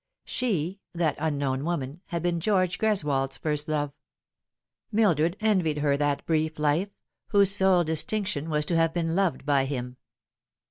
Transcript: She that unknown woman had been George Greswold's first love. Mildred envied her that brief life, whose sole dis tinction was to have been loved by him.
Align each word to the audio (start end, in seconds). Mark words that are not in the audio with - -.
She 0.25 0.79
that 0.95 1.15
unknown 1.19 1.63
woman 1.63 2.01
had 2.07 2.23
been 2.23 2.39
George 2.39 2.79
Greswold's 2.79 3.37
first 3.37 3.67
love. 3.67 3.93
Mildred 4.91 5.37
envied 5.39 5.77
her 5.77 5.95
that 5.95 6.25
brief 6.25 6.57
life, 6.57 6.89
whose 7.27 7.51
sole 7.53 7.83
dis 7.83 8.03
tinction 8.03 8.47
was 8.47 8.65
to 8.65 8.75
have 8.75 8.95
been 8.95 9.13
loved 9.15 9.45
by 9.45 9.65
him. 9.65 9.97